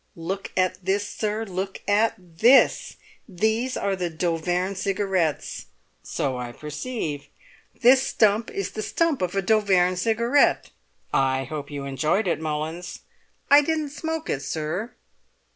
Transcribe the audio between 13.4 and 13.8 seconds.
"I